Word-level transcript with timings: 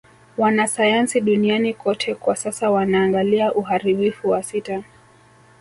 Wanasayansi 0.37 1.21
duniani 1.21 1.73
kote 1.73 2.15
kwa 2.15 2.35
sasa 2.35 2.71
wanaangalia 2.71 3.53
uharibifu 3.53 4.29
wa 4.29 4.43
sita 4.43 4.83